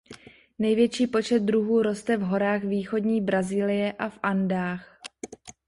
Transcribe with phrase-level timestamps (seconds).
[0.59, 4.99] Největší počet druhů roste v horách východní Brazílie a v Andách.